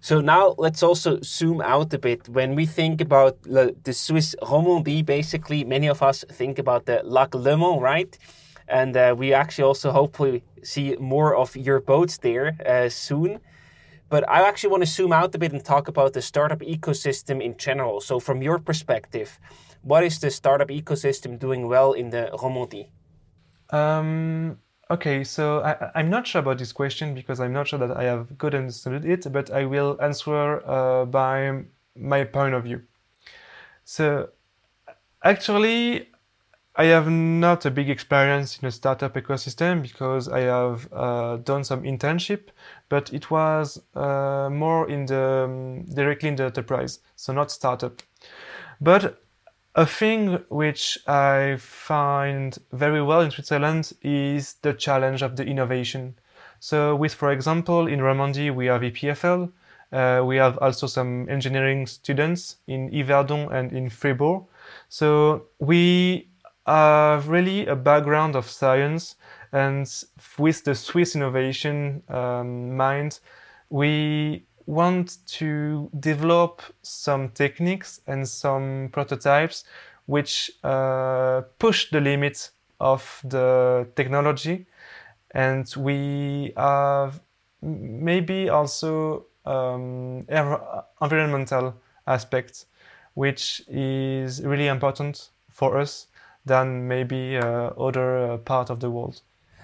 So 0.00 0.20
now 0.22 0.54
let's 0.56 0.82
also 0.82 1.20
zoom 1.22 1.60
out 1.60 1.92
a 1.92 1.98
bit. 1.98 2.28
When 2.28 2.54
we 2.54 2.64
think 2.64 3.00
about 3.02 3.42
the 3.42 3.92
Swiss 3.92 4.34
Romandie, 4.42 5.04
basically, 5.04 5.62
many 5.64 5.88
of 5.88 6.02
us 6.02 6.24
think 6.32 6.58
about 6.58 6.86
the 6.86 7.02
Lac 7.04 7.30
Léman, 7.30 7.80
right? 7.80 8.16
And 8.66 8.96
uh, 8.96 9.14
we 9.18 9.34
actually 9.34 9.64
also 9.64 9.90
hopefully 9.90 10.42
see 10.62 10.96
more 10.98 11.36
of 11.36 11.54
your 11.54 11.80
boats 11.80 12.18
there 12.18 12.56
uh, 12.64 12.88
soon. 12.88 13.40
But 14.08 14.28
I 14.28 14.48
actually 14.48 14.70
want 14.70 14.84
to 14.84 14.90
zoom 14.90 15.12
out 15.12 15.34
a 15.34 15.38
bit 15.38 15.52
and 15.52 15.64
talk 15.64 15.86
about 15.86 16.14
the 16.14 16.22
startup 16.22 16.60
ecosystem 16.60 17.42
in 17.42 17.56
general. 17.56 18.00
So, 18.00 18.18
from 18.18 18.42
your 18.42 18.58
perspective, 18.58 19.38
what 19.82 20.02
is 20.02 20.18
the 20.18 20.30
startup 20.30 20.68
ecosystem 20.68 21.38
doing 21.38 21.68
well 21.68 21.92
in 21.92 22.10
the 22.10 22.30
Romandie? 22.32 22.88
Um, 23.70 24.58
okay, 24.90 25.24
so 25.24 25.60
I, 25.60 26.00
am 26.00 26.10
not 26.10 26.26
sure 26.26 26.40
about 26.40 26.58
this 26.58 26.72
question 26.72 27.14
because 27.14 27.40
I'm 27.40 27.52
not 27.52 27.68
sure 27.68 27.78
that 27.78 27.96
I 27.96 28.04
have 28.04 28.36
good 28.36 28.54
understood 28.54 29.04
it, 29.04 29.32
but 29.32 29.50
I 29.50 29.64
will 29.64 29.96
answer 30.00 30.62
uh, 30.66 31.04
by 31.04 31.62
my 31.96 32.24
point 32.24 32.54
of 32.54 32.64
view. 32.64 32.82
So, 33.84 34.30
actually, 35.24 36.08
I 36.76 36.84
have 36.84 37.10
not 37.10 37.66
a 37.66 37.70
big 37.70 37.90
experience 37.90 38.58
in 38.58 38.68
a 38.68 38.70
startup 38.70 39.14
ecosystem 39.14 39.82
because 39.82 40.28
I 40.28 40.40
have 40.40 40.88
uh, 40.92 41.36
done 41.38 41.64
some 41.64 41.82
internship, 41.82 42.48
but 42.88 43.12
it 43.12 43.30
was 43.30 43.80
uh, 43.94 44.48
more 44.50 44.88
in 44.88 45.06
the 45.06 45.44
um, 45.44 45.84
directly 45.84 46.28
in 46.28 46.36
the 46.36 46.44
enterprise, 46.44 47.00
so 47.16 47.32
not 47.32 47.50
startup. 47.50 48.02
But 48.80 49.22
a 49.74 49.86
thing 49.86 50.44
which 50.48 50.98
I 51.06 51.56
find 51.58 52.58
very 52.72 53.02
well 53.02 53.20
in 53.20 53.30
Switzerland 53.30 53.92
is 54.02 54.54
the 54.62 54.72
challenge 54.72 55.22
of 55.22 55.36
the 55.36 55.44
innovation. 55.44 56.16
So, 56.58 56.96
with, 56.96 57.14
for 57.14 57.32
example, 57.32 57.86
in 57.86 58.00
Romandie, 58.00 58.54
we 58.54 58.66
have 58.66 58.82
EPFL. 58.82 59.52
Uh, 59.92 60.22
we 60.24 60.36
have 60.36 60.58
also 60.58 60.86
some 60.86 61.28
engineering 61.28 61.86
students 61.86 62.56
in 62.66 62.90
Yverdon 62.90 63.52
and 63.52 63.72
in 63.72 63.88
Fribourg. 63.88 64.44
So, 64.88 65.46
we 65.58 66.28
have 66.66 67.28
really 67.28 67.66
a 67.66 67.76
background 67.76 68.36
of 68.36 68.46
science, 68.48 69.16
and 69.52 69.88
with 70.38 70.64
the 70.64 70.74
Swiss 70.74 71.16
innovation 71.16 72.02
um, 72.08 72.76
mind, 72.76 73.20
we 73.70 74.44
want 74.70 75.18
to 75.26 75.90
develop 75.98 76.62
some 76.82 77.30
techniques 77.30 78.00
and 78.06 78.26
some 78.26 78.88
prototypes 78.92 79.64
which 80.06 80.50
uh, 80.64 81.42
push 81.58 81.90
the 81.90 82.00
limits 82.00 82.52
of 82.78 83.20
the 83.24 83.86
technology. 83.96 84.66
And 85.32 85.72
we 85.76 86.52
have 86.56 87.20
maybe 87.62 88.48
also 88.48 89.26
um, 89.44 90.26
environmental 91.00 91.74
aspects 92.06 92.66
which 93.14 93.62
is 93.68 94.42
really 94.42 94.68
important 94.68 95.30
for 95.48 95.78
us 95.78 96.06
than 96.46 96.86
maybe 96.88 97.36
uh, 97.36 97.70
other 97.76 98.32
uh, 98.32 98.36
part 98.38 98.70
of 98.70 98.80
the 98.80 98.90
world 98.90 99.20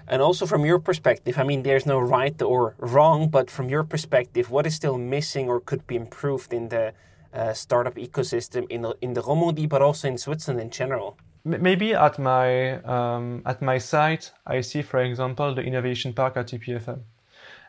and 0.08 0.22
also 0.22 0.46
from 0.46 0.64
your 0.64 0.78
perspective, 0.78 1.38
I 1.38 1.44
mean, 1.44 1.62
there's 1.62 1.86
no 1.86 1.98
right 1.98 2.40
or 2.40 2.74
wrong, 2.78 3.28
but 3.28 3.50
from 3.50 3.68
your 3.68 3.84
perspective, 3.84 4.50
what 4.50 4.66
is 4.66 4.74
still 4.74 4.98
missing 4.98 5.48
or 5.48 5.60
could 5.60 5.86
be 5.86 5.96
improved 5.96 6.52
in 6.52 6.68
the 6.68 6.92
uh, 7.32 7.52
startup 7.52 7.96
ecosystem 7.96 8.66
in 8.70 8.82
the, 8.82 8.94
in 9.00 9.14
the 9.14 9.22
Romandie, 9.22 9.68
but 9.68 9.82
also 9.82 10.08
in 10.08 10.18
Switzerland 10.18 10.62
in 10.62 10.70
general? 10.70 11.18
Maybe 11.44 11.94
at 11.94 12.18
my 12.18 12.82
um, 12.82 13.42
at 13.46 13.62
my 13.62 13.78
site, 13.78 14.32
I 14.44 14.62
see, 14.62 14.82
for 14.82 14.98
example, 14.98 15.54
the 15.54 15.62
innovation 15.62 16.12
park 16.12 16.36
at 16.36 16.48
EPFL, 16.48 16.98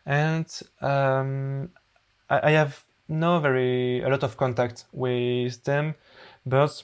and 0.03 0.61
um, 0.81 1.69
I, 2.27 2.49
I 2.49 2.51
have 2.51 2.83
no 3.07 3.39
very 3.39 4.01
a 4.01 4.09
lot 4.09 4.23
of 4.23 4.35
contact 4.35 4.85
with 4.93 5.63
them, 5.63 5.93
but 6.43 6.83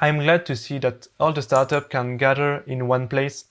I'm 0.00 0.18
glad 0.18 0.44
to 0.46 0.56
see 0.56 0.78
that 0.80 1.06
all 1.18 1.32
the 1.32 1.40
startup 1.40 1.88
can 1.88 2.18
gather 2.18 2.58
in 2.66 2.88
one 2.88 3.08
place 3.08 3.46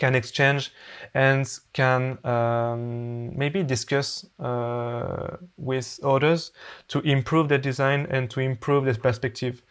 can 0.00 0.14
exchange 0.16 0.72
and 1.14 1.46
can 1.72 2.18
um, 2.24 3.36
maybe 3.38 3.62
discuss 3.62 4.26
uh, 4.40 5.36
with 5.56 6.00
others 6.02 6.50
to 6.88 6.98
improve 7.00 7.48
the 7.48 7.58
design 7.58 8.06
and 8.10 8.28
to 8.30 8.40
improve 8.40 8.86
the 8.86 8.94
perspective. 8.94 9.62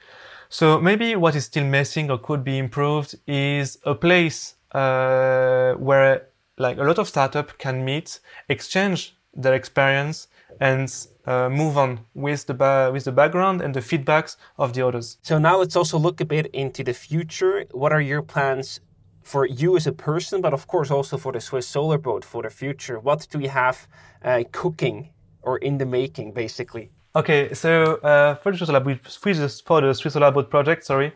So 0.50 0.80
maybe 0.80 1.16
what 1.16 1.36
is 1.36 1.46
still 1.46 1.66
missing 1.66 2.10
or 2.10 2.18
could 2.18 2.44
be 2.44 2.58
improved 2.58 3.16
is 3.28 3.78
a 3.84 3.94
place 3.94 4.56
uh, 4.72 5.74
where 5.74 6.28
like 6.58 6.78
a 6.78 6.84
lot 6.84 7.00
of 7.00 7.08
startup 7.08 7.58
can 7.58 7.84
meet, 7.84 8.20
exchange 8.48 9.16
their 9.34 9.54
experience, 9.54 10.28
and 10.60 10.94
uh, 11.26 11.50
move 11.50 11.78
on 11.78 12.00
with 12.14 12.46
the 12.48 12.54
ba- 12.54 12.90
with 12.92 13.06
the 13.06 13.12
background 13.12 13.62
and 13.62 13.74
the 13.74 13.80
feedbacks 13.80 14.36
of 14.58 14.74
the 14.74 14.86
others. 14.86 15.18
So 15.22 15.40
now 15.40 15.58
let's 15.58 15.76
also 15.76 15.98
look 15.98 16.20
a 16.22 16.26
bit 16.26 16.48
into 16.48 16.84
the 16.84 16.94
future. 16.94 17.66
What 17.72 17.94
are 17.94 18.02
your 18.02 18.22
plans 18.22 18.80
for 19.22 19.46
you 19.46 19.76
as 19.76 19.88
a 19.88 19.92
person, 19.92 20.42
but 20.42 20.54
of 20.54 20.68
course 20.68 20.92
also 20.92 21.18
for 21.18 21.32
the 21.32 21.40
Swiss 21.40 21.68
Solar 21.68 21.98
Boat 21.98 22.26
for 22.26 22.44
the 22.44 22.50
future? 22.50 23.00
What 23.00 23.28
do 23.30 23.40
you 23.40 23.50
have 23.50 23.88
uh, 24.24 24.44
cooking 24.52 25.10
or 25.42 25.58
in 25.58 25.78
the 25.78 25.86
making, 25.86 26.34
basically? 26.34 26.92
Okay, 27.16 27.54
so 27.54 27.96
uh, 27.98 28.36
for, 28.36 28.52
the 28.52 29.00
Swiss, 29.08 29.62
for 29.62 29.82
the 29.82 29.94
Swiss 29.94 30.14
Solar 30.14 30.32
Boat 30.32 30.50
project, 30.50 30.86
sorry, 30.86 31.14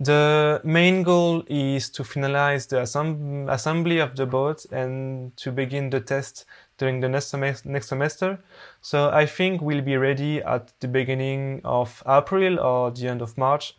the 0.00 0.60
main 0.64 1.02
goal 1.02 1.44
is 1.46 1.90
to 1.90 2.02
finalize 2.02 2.68
the 2.68 2.76
assemb- 2.76 3.48
assembly 3.52 3.98
of 3.98 4.16
the 4.16 4.26
boat 4.26 4.64
and 4.72 5.36
to 5.36 5.52
begin 5.52 5.90
the 5.90 6.00
test 6.00 6.44
during 6.78 7.00
the 7.00 7.08
next, 7.08 7.34
next 7.64 7.88
semester. 7.88 8.38
So 8.80 9.10
I 9.10 9.26
think 9.26 9.62
we'll 9.62 9.82
be 9.82 9.96
ready 9.96 10.42
at 10.42 10.72
the 10.80 10.88
beginning 10.88 11.60
of 11.64 12.02
April 12.06 12.58
or 12.58 12.90
the 12.90 13.08
end 13.08 13.22
of 13.22 13.38
March 13.38 13.76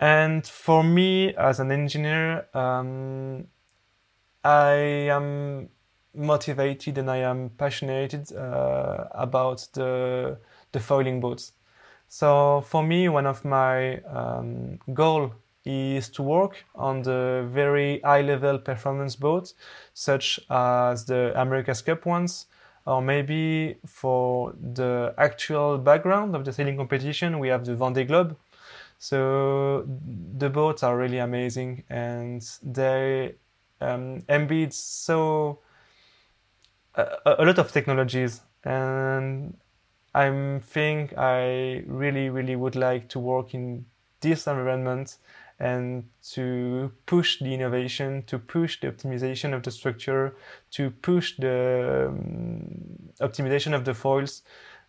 and 0.00 0.46
for 0.46 0.82
me, 0.84 1.34
as 1.34 1.60
an 1.60 1.70
engineer, 1.70 2.46
um, 2.54 3.46
I 4.44 4.72
am 5.10 5.68
motivated 6.14 6.98
and 6.98 7.10
I 7.10 7.18
am 7.18 7.50
passionate 7.50 8.32
uh, 8.32 9.04
about 9.12 9.66
the 9.74 10.38
the 10.72 10.80
foiling 10.80 11.20
boats. 11.20 11.52
So 12.08 12.62
for 12.66 12.82
me, 12.82 13.08
one 13.08 13.26
of 13.26 13.44
my 13.44 13.98
um, 14.04 14.78
goal 14.94 15.32
is 15.64 16.08
to 16.10 16.22
work 16.22 16.64
on 16.74 17.02
the 17.02 17.46
very 17.52 18.00
high 18.00 18.22
level 18.22 18.58
performance 18.58 19.16
boats, 19.16 19.54
such 19.92 20.40
as 20.50 21.04
the 21.04 21.32
America's 21.38 21.82
Cup 21.82 22.06
ones, 22.06 22.46
or 22.86 23.02
maybe 23.02 23.76
for 23.86 24.54
the 24.74 25.14
actual 25.18 25.76
background 25.78 26.34
of 26.34 26.44
the 26.44 26.52
sailing 26.52 26.76
competition, 26.78 27.38
we 27.38 27.48
have 27.48 27.66
the 27.66 27.74
Vendée 27.74 28.06
Globe, 28.06 28.36
so 28.98 29.84
the 30.36 30.50
boats 30.50 30.82
are 30.82 30.96
really 30.96 31.18
amazing 31.18 31.84
and 31.88 32.42
they 32.62 33.34
um, 33.80 34.22
embed 34.22 34.72
so 34.72 35.60
a, 36.94 37.06
a 37.38 37.44
lot 37.44 37.58
of 37.58 37.70
technologies 37.72 38.42
and 38.64 39.56
I 40.14 40.60
think 40.62 41.16
I 41.16 41.84
really, 41.86 42.30
really 42.30 42.56
would 42.56 42.76
like 42.76 43.08
to 43.10 43.18
work 43.18 43.54
in 43.54 43.86
this 44.20 44.46
environment 44.46 45.18
and 45.60 46.08
to 46.30 46.92
push 47.06 47.38
the 47.40 47.52
innovation, 47.52 48.22
to 48.26 48.38
push 48.38 48.80
the 48.80 48.90
optimization 48.90 49.54
of 49.54 49.62
the 49.62 49.70
structure, 49.70 50.36
to 50.72 50.90
push 50.90 51.36
the 51.38 52.06
um, 52.08 53.12
optimization 53.20 53.74
of 53.74 53.84
the 53.84 53.94
foils, 53.94 54.42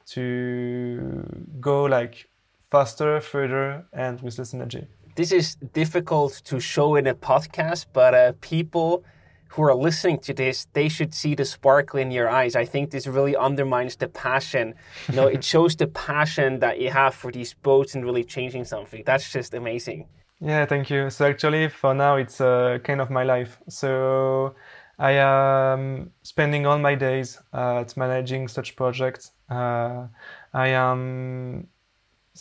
to 0.07 1.23
go 1.59 1.83
like 1.83 2.28
faster, 2.71 3.19
further, 3.21 3.85
and 3.93 4.21
with 4.21 4.37
less 4.37 4.53
energy. 4.53 4.87
This 5.15 5.31
is 5.31 5.55
difficult 5.73 6.41
to 6.45 6.59
show 6.59 6.95
in 6.95 7.07
a 7.07 7.15
podcast, 7.15 7.87
but 7.93 8.13
uh, 8.13 8.33
people 8.41 9.03
who 9.49 9.63
are 9.63 9.73
listening 9.73 10.19
to 10.19 10.33
this, 10.33 10.67
they 10.73 10.87
should 10.87 11.13
see 11.13 11.33
the 11.33 11.43
sparkle 11.43 11.99
in 11.99 12.11
your 12.11 12.29
eyes. 12.29 12.55
I 12.55 12.65
think 12.65 12.91
this 12.91 13.07
really 13.07 13.35
undermines 13.35 13.95
the 13.95 14.07
passion. 14.07 14.75
You 15.09 15.15
know, 15.15 15.27
it 15.27 15.43
shows 15.43 15.75
the 15.75 15.87
passion 15.87 16.59
that 16.59 16.79
you 16.79 16.91
have 16.91 17.15
for 17.15 17.31
these 17.31 17.53
boats 17.55 17.95
and 17.95 18.05
really 18.05 18.23
changing 18.23 18.65
something. 18.65 19.03
That's 19.05 19.31
just 19.31 19.53
amazing. 19.53 20.05
Yeah, 20.39 20.65
thank 20.65 20.89
you. 20.89 21.09
So 21.09 21.25
actually, 21.25 21.67
for 21.69 21.93
now, 21.93 22.15
it's 22.15 22.39
uh, 22.39 22.77
kind 22.83 23.01
of 23.01 23.09
my 23.09 23.23
life. 23.23 23.59
So 23.67 24.55
I 24.99 25.13
am 25.13 26.11
spending 26.21 26.65
all 26.67 26.77
my 26.77 26.95
days 26.95 27.39
at 27.51 27.97
managing 27.97 28.47
such 28.47 28.75
projects. 28.75 29.31
Uh, 29.49 30.07
I 30.53 30.67
am 30.67 31.67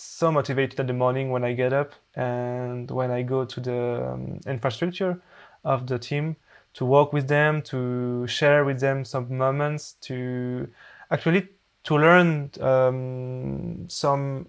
so 0.01 0.31
motivated 0.31 0.81
in 0.81 0.87
the 0.87 0.93
morning 0.93 1.31
when 1.31 1.45
I 1.45 1.53
get 1.53 1.73
up 1.73 1.95
and 2.15 2.91
when 2.91 3.11
I 3.11 3.23
go 3.23 3.45
to 3.45 3.61
the 3.61 4.13
um, 4.13 4.41
infrastructure 4.47 5.21
of 5.65 5.87
the 5.87 5.99
team 5.99 6.37
to 6.75 6.85
work 6.85 7.13
with 7.13 7.29
them, 7.29 7.63
to 7.63 8.27
share 8.27 8.65
with 8.65 8.81
them 8.81 9.05
some 9.05 9.37
moments, 9.37 9.95
to 10.03 10.69
actually 11.11 11.49
to 11.85 11.97
learn 11.97 12.51
um, 12.61 13.89
some 13.89 14.47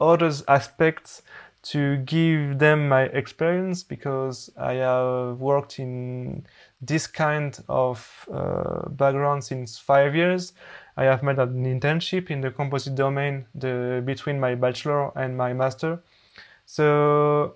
other 0.00 0.32
aspects 0.48 1.22
to 1.62 1.98
give 1.98 2.58
them 2.58 2.88
my 2.88 3.02
experience 3.04 3.84
because 3.84 4.50
I 4.56 4.74
have 4.74 5.40
worked 5.40 5.78
in 5.78 6.44
this 6.80 7.06
kind 7.06 7.56
of 7.68 8.28
uh, 8.32 8.88
background 8.88 9.44
since 9.44 9.78
five 9.78 10.16
years. 10.16 10.54
I 10.96 11.04
have 11.04 11.22
made 11.22 11.38
an 11.38 11.64
internship 11.64 12.30
in 12.30 12.40
the 12.40 12.50
composite 12.50 12.96
domain 12.96 13.46
the, 13.54 14.02
between 14.04 14.40
my 14.40 14.56
bachelor 14.56 15.16
and 15.16 15.36
my 15.36 15.52
master. 15.52 16.02
So 16.66 17.54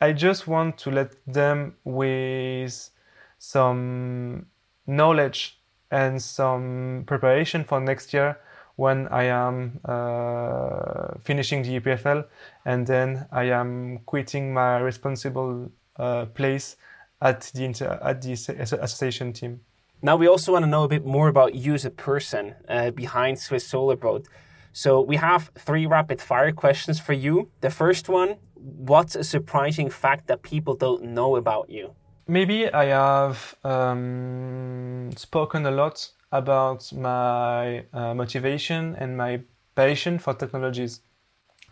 I 0.00 0.12
just 0.12 0.46
want 0.46 0.76
to 0.78 0.90
let 0.90 1.12
them 1.26 1.76
with 1.84 2.90
some 3.38 4.46
knowledge 4.86 5.58
and 5.90 6.20
some 6.20 7.04
preparation 7.06 7.64
for 7.64 7.80
next 7.80 8.12
year 8.12 8.38
when 8.76 9.08
I 9.08 9.24
am 9.24 9.80
uh, 9.84 11.14
finishing 11.22 11.62
the 11.62 11.80
EPFL 11.80 12.24
and 12.64 12.86
then 12.86 13.26
I 13.30 13.44
am 13.44 14.00
quitting 14.06 14.52
my 14.52 14.78
responsible 14.78 15.70
uh, 15.96 16.26
place 16.26 16.76
at 17.20 17.52
the 17.54 17.64
inter- 17.64 17.98
at 18.02 18.20
the 18.22 18.32
association 18.32 19.32
team. 19.32 19.60
Now 20.02 20.16
we 20.16 20.26
also 20.26 20.52
want 20.52 20.64
to 20.64 20.70
know 20.70 20.82
a 20.82 20.88
bit 20.88 21.06
more 21.06 21.28
about 21.28 21.54
you 21.54 21.74
as 21.74 21.84
a 21.84 21.90
person 21.90 22.54
uh, 22.68 22.90
behind 22.90 23.38
Swiss 23.38 23.66
Solar 23.66 23.96
Boat. 23.96 24.26
So 24.72 25.00
we 25.00 25.16
have 25.16 25.50
three 25.56 25.86
rapid 25.86 26.20
fire 26.20 26.52
questions 26.52 26.98
for 26.98 27.12
you. 27.12 27.48
The 27.60 27.70
first 27.70 28.08
one: 28.08 28.36
What's 28.54 29.14
a 29.14 29.24
surprising 29.24 29.88
fact 29.88 30.26
that 30.26 30.42
people 30.42 30.74
don't 30.74 31.04
know 31.14 31.36
about 31.36 31.70
you? 31.70 31.94
Maybe 32.26 32.72
I 32.72 32.86
have 32.86 33.54
um, 33.64 35.10
spoken 35.16 35.66
a 35.66 35.70
lot 35.70 36.10
about 36.34 36.92
my 36.92 37.84
uh, 37.92 38.12
motivation 38.12 38.96
and 38.96 39.16
my 39.16 39.40
passion 39.76 40.18
for 40.18 40.34
technologies 40.34 41.00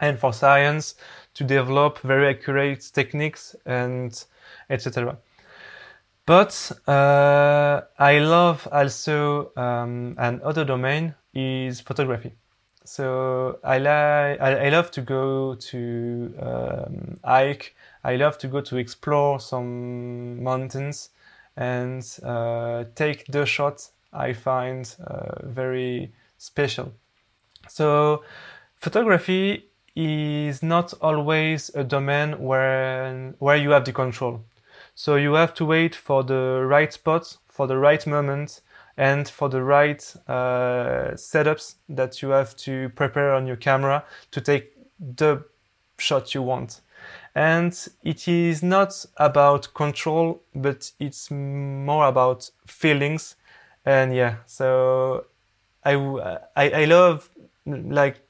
and 0.00 0.18
for 0.18 0.32
science 0.32 0.94
to 1.34 1.44
develop 1.44 1.98
very 1.98 2.28
accurate 2.28 2.88
techniques 2.94 3.56
and 3.66 4.24
etc. 4.70 5.18
But 6.24 6.72
uh, 6.86 7.82
I 7.98 8.18
love 8.20 8.68
also 8.70 9.50
um, 9.56 10.14
another 10.16 10.64
domain 10.64 11.14
is 11.34 11.80
photography. 11.80 12.32
So 12.84 13.58
I 13.64 13.78
like 13.78 14.40
I, 14.40 14.68
love 14.68 14.90
to 14.92 15.02
go 15.02 15.54
to 15.54 16.34
um, 16.40 17.18
hike. 17.24 17.74
I 18.04 18.16
love 18.16 18.38
to 18.38 18.48
go 18.48 18.60
to 18.60 18.76
explore 18.76 19.40
some 19.40 20.42
mountains 20.42 21.10
and 21.56 22.04
uh, 22.24 22.84
take 22.94 23.26
the 23.26 23.44
shots 23.44 23.91
I 24.12 24.32
find 24.32 24.94
uh, 25.06 25.46
very 25.46 26.12
special. 26.38 26.92
So, 27.68 28.24
photography 28.76 29.66
is 29.94 30.62
not 30.62 30.94
always 31.00 31.70
a 31.74 31.84
domain 31.84 32.38
where 32.38 33.34
where 33.38 33.56
you 33.56 33.70
have 33.70 33.84
the 33.84 33.92
control. 33.92 34.44
So 34.94 35.16
you 35.16 35.34
have 35.34 35.54
to 35.54 35.64
wait 35.64 35.94
for 35.94 36.22
the 36.22 36.64
right 36.66 36.92
spot, 36.92 37.36
for 37.48 37.66
the 37.66 37.78
right 37.78 38.06
moment, 38.06 38.60
and 38.96 39.28
for 39.28 39.48
the 39.48 39.62
right 39.62 40.02
uh, 40.28 41.12
setups 41.14 41.76
that 41.88 42.20
you 42.20 42.30
have 42.30 42.56
to 42.58 42.90
prepare 42.90 43.34
on 43.34 43.46
your 43.46 43.56
camera 43.56 44.04
to 44.32 44.40
take 44.40 44.72
the 44.98 45.44
shot 45.98 46.34
you 46.34 46.42
want. 46.42 46.80
And 47.34 47.72
it 48.04 48.28
is 48.28 48.62
not 48.62 49.04
about 49.16 49.72
control, 49.74 50.42
but 50.54 50.90
it's 51.00 51.30
more 51.30 52.06
about 52.06 52.50
feelings 52.66 53.36
and 53.84 54.14
yeah 54.14 54.36
so 54.46 55.24
i 55.84 55.94
i, 56.56 56.70
I 56.70 56.84
love 56.84 57.28
like 57.66 58.20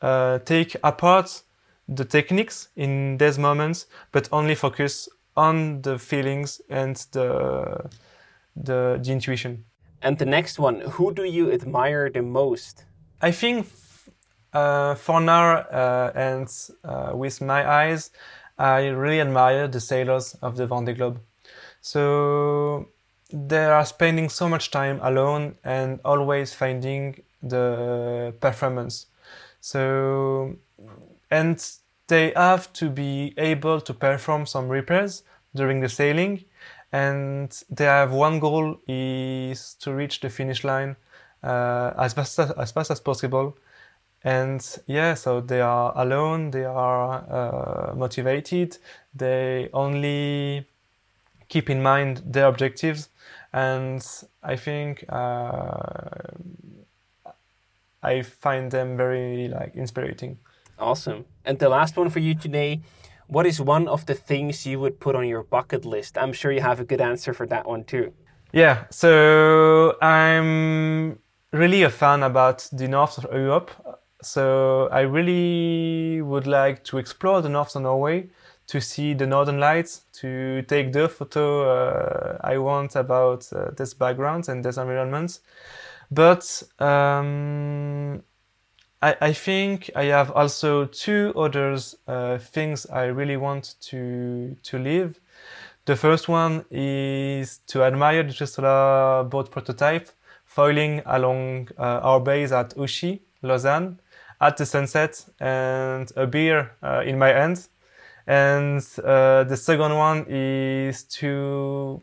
uh, 0.00 0.38
take 0.40 0.76
apart 0.84 1.42
the 1.88 2.04
techniques 2.04 2.68
in 2.76 3.18
these 3.18 3.38
moments 3.38 3.86
but 4.12 4.28
only 4.32 4.54
focus 4.54 5.08
on 5.36 5.82
the 5.82 5.98
feelings 5.98 6.60
and 6.68 6.96
the 7.12 7.88
the, 8.56 8.98
the 9.02 9.12
intuition. 9.12 9.64
And 10.02 10.18
the 10.18 10.26
next 10.26 10.58
one 10.58 10.80
who 10.80 11.12
do 11.12 11.24
you 11.24 11.52
admire 11.52 12.10
the 12.10 12.22
most? 12.22 12.84
I 13.20 13.30
think 13.30 13.66
uh, 14.52 14.94
for 14.94 15.20
now 15.20 15.58
uh, 15.58 16.12
and 16.14 16.48
uh, 16.84 17.12
with 17.14 17.40
my 17.40 17.68
eyes 17.68 18.10
i 18.58 18.86
really 18.86 19.20
admire 19.20 19.68
the 19.68 19.80
sailors 19.80 20.34
of 20.42 20.56
the 20.56 20.66
vendée 20.66 20.96
globe. 20.96 21.20
So 21.80 22.88
they 23.30 23.64
are 23.64 23.84
spending 23.84 24.28
so 24.28 24.48
much 24.48 24.70
time 24.70 25.00
alone 25.02 25.56
and 25.64 26.00
always 26.04 26.54
finding 26.54 27.22
the 27.42 28.34
performance. 28.40 29.06
So, 29.60 30.56
and 31.30 31.64
they 32.06 32.32
have 32.34 32.72
to 32.74 32.88
be 32.88 33.34
able 33.36 33.80
to 33.82 33.94
perform 33.94 34.46
some 34.46 34.68
repairs 34.68 35.22
during 35.54 35.80
the 35.80 35.88
sailing, 35.88 36.44
and 36.92 37.50
they 37.70 37.84
have 37.84 38.12
one 38.12 38.40
goal 38.40 38.78
is 38.86 39.74
to 39.80 39.92
reach 39.92 40.20
the 40.20 40.30
finish 40.30 40.64
line 40.64 40.96
uh, 41.42 41.92
as 41.98 42.14
fast 42.14 42.38
as, 42.38 42.50
as 42.52 42.72
fast 42.72 42.90
as 42.90 43.00
possible. 43.00 43.56
And 44.24 44.64
yeah, 44.86 45.14
so 45.14 45.40
they 45.40 45.60
are 45.60 45.92
alone. 45.96 46.50
They 46.50 46.64
are 46.64 47.24
uh, 47.30 47.94
motivated. 47.94 48.78
They 49.14 49.68
only 49.72 50.66
keep 51.48 51.70
in 51.70 51.82
mind 51.82 52.22
their 52.24 52.46
objectives 52.46 53.08
and 53.52 54.06
I 54.42 54.56
think 54.56 55.04
uh, 55.08 56.10
I 58.02 58.22
find 58.22 58.70
them 58.70 58.96
very 58.96 59.48
like 59.48 59.74
inspiring. 59.74 60.38
Awesome. 60.78 61.24
And 61.44 61.58
the 61.58 61.68
last 61.68 61.96
one 61.96 62.10
for 62.10 62.20
you 62.20 62.34
today. 62.34 62.80
What 63.26 63.44
is 63.44 63.60
one 63.60 63.88
of 63.88 64.06
the 64.06 64.14
things 64.14 64.64
you 64.64 64.80
would 64.80 65.00
put 65.00 65.14
on 65.14 65.28
your 65.28 65.42
bucket 65.42 65.84
list? 65.84 66.16
I'm 66.16 66.32
sure 66.32 66.50
you 66.50 66.62
have 66.62 66.80
a 66.80 66.84
good 66.84 67.00
answer 67.00 67.34
for 67.34 67.46
that 67.48 67.66
one 67.66 67.84
too. 67.84 68.14
Yeah, 68.52 68.84
so 68.90 69.98
I'm 70.00 71.18
really 71.52 71.82
a 71.82 71.90
fan 71.90 72.22
about 72.22 72.66
the 72.72 72.88
north 72.88 73.18
of 73.18 73.24
Europe. 73.30 73.70
So 74.22 74.88
I 74.90 75.00
really 75.00 76.22
would 76.22 76.46
like 76.46 76.84
to 76.84 76.96
explore 76.96 77.42
the 77.42 77.50
north 77.50 77.76
of 77.76 77.82
Norway 77.82 78.30
to 78.68 78.80
see 78.80 79.14
the 79.14 79.26
northern 79.26 79.58
lights, 79.58 80.02
to 80.12 80.62
take 80.62 80.92
the 80.92 81.08
photo 81.08 81.70
uh, 81.70 82.38
I 82.42 82.58
want 82.58 82.96
about 82.96 83.50
uh, 83.52 83.70
this 83.76 83.94
background 83.94 84.48
and 84.48 84.64
this 84.64 84.76
environment. 84.76 85.40
But 86.10 86.62
um, 86.78 88.22
I, 89.02 89.16
I, 89.20 89.32
think 89.32 89.90
I 89.96 90.04
have 90.04 90.30
also 90.32 90.84
two 90.84 91.32
other 91.36 91.76
uh, 92.06 92.38
things 92.38 92.86
I 92.86 93.04
really 93.04 93.36
want 93.36 93.74
to 93.88 94.56
to 94.62 94.78
live. 94.78 95.18
The 95.86 95.96
first 95.96 96.28
one 96.28 96.64
is 96.70 97.60
to 97.68 97.82
admire 97.82 98.22
the 98.22 98.34
Tesla 98.34 99.26
boat 99.28 99.50
prototype 99.50 100.10
foiling 100.44 101.02
along 101.06 101.68
uh, 101.78 102.00
our 102.02 102.20
base 102.20 102.52
at 102.52 102.76
Ouchy, 102.78 103.22
Lausanne, 103.42 103.98
at 104.40 104.56
the 104.56 104.66
sunset, 104.66 105.24
and 105.40 106.10
a 106.16 106.26
beer 106.26 106.72
uh, 106.82 107.02
in 107.06 107.18
my 107.18 107.28
hand 107.28 107.68
and 108.28 108.86
uh, 109.02 109.42
the 109.44 109.56
second 109.56 109.96
one 109.96 110.26
is 110.28 111.02
to 111.04 112.02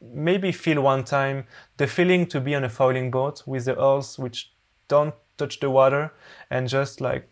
maybe 0.00 0.52
feel 0.52 0.80
one 0.80 1.02
time 1.02 1.46
the 1.78 1.86
feeling 1.88 2.26
to 2.26 2.40
be 2.40 2.54
on 2.54 2.62
a 2.62 2.68
foiling 2.68 3.10
boat 3.10 3.42
with 3.44 3.64
the 3.64 3.74
oars 3.74 4.16
which 4.16 4.52
don't 4.86 5.14
touch 5.36 5.58
the 5.58 5.68
water 5.68 6.12
and 6.48 6.68
just 6.68 7.00
like 7.00 7.28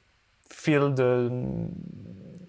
feel 0.48 0.92
the 0.92 1.31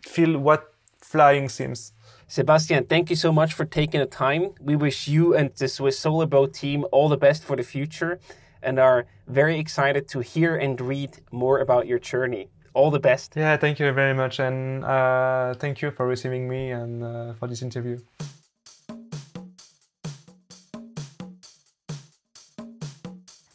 feel 0.04 0.40
what 0.40 0.74
flying 0.98 1.48
seems. 1.48 1.94
Sebastian, 2.28 2.86
thank 2.86 3.12
you 3.12 3.16
so 3.16 3.32
much 3.32 3.54
for 3.54 3.64
taking 3.64 4.00
the 4.00 4.08
time. 4.08 4.56
We 4.60 4.76
wish 4.76 5.08
you 5.08 5.36
and 5.36 5.54
the 5.56 5.68
Swiss 5.68 6.00
Solar 6.00 6.26
Boat 6.26 6.56
team 6.56 6.86
all 6.92 7.08
the 7.08 7.18
best 7.18 7.44
for 7.44 7.56
the 7.56 7.62
future 7.62 8.20
and 8.64 8.80
are 8.80 9.06
very 9.28 9.60
excited 9.60 10.08
to 10.08 10.22
hear 10.22 10.56
and 10.56 10.82
read 10.82 11.20
more 11.32 11.60
about 11.60 11.86
your 11.86 12.00
journey 12.00 12.50
all 12.74 12.92
the 12.92 13.00
best. 13.00 13.34
Yeah, 13.36 13.58
thank 13.58 13.80
you 13.80 13.92
very 13.92 14.14
much, 14.14 14.40
and 14.40 14.84
uh, 14.84 15.54
thank 15.56 15.82
you 15.82 15.92
for 15.92 16.08
receiving 16.08 16.48
me 16.48 16.72
and 16.72 17.04
uh, 17.04 17.34
for 17.34 17.48
this 17.48 17.62
interview. 17.62 18.00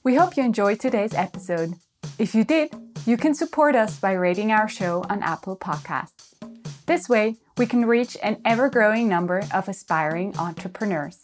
We 0.05 0.15
hope 0.15 0.37
you 0.37 0.43
enjoyed 0.43 0.81
today's 0.81 1.13
episode. 1.13 1.75
If 2.19 2.35
you 2.35 2.43
did, 2.43 2.71
you 3.05 3.17
can 3.17 3.35
support 3.35 3.75
us 3.75 3.99
by 3.99 4.13
rating 4.13 4.53
our 4.53 4.69
show 4.69 5.05
on 5.11 5.23
Apple 5.23 5.57
Podcasts. 5.57 6.35
This 6.87 7.09
way, 7.09 7.37
we 7.59 7.67
can 7.67 7.85
reach 7.85 8.17
an 8.23 8.41
ever 8.45 8.71
growing 8.71 9.09
number 9.09 9.43
of 9.53 9.69
aspiring 9.69 10.35
entrepreneurs. 10.39 11.23